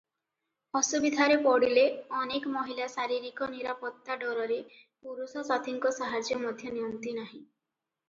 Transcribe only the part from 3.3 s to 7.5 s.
ନିରାପତ୍ତା ଡରରେ ପୁରୁଷ ସାଥୀଙ୍କ ସାହାଯ୍ୟ ମଧ୍ୟ ନିଅନ୍ତି ନାହିଁ।